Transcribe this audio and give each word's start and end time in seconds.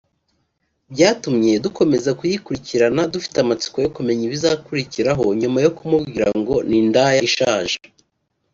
Byatumye 0.93 1.51
dukomeza 1.65 2.09
kuyikurikirana 2.19 3.01
dufite 3.13 3.37
amatsiko 3.39 3.77
yo 3.85 3.89
kumenya 3.95 4.23
ibizakurikiraho 4.25 5.23
nyuma 5.41 5.57
yo 5.65 5.71
kumubwira 5.77 6.27
ngo 6.39 6.55
‘Ni 6.67 6.75
indaya 6.81 7.21
ishaje 7.29 7.77